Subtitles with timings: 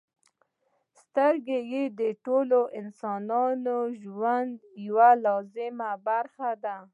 [1.01, 4.51] •سترګې د ټولو انسانانو ژوند
[4.87, 6.77] یوه لازمي برخه ده.